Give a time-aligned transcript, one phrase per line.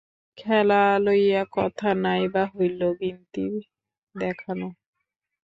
[0.37, 3.45] খেলা লইয়া কথা-নাই বা হইল বিন্তি
[4.15, 4.67] দেখানো!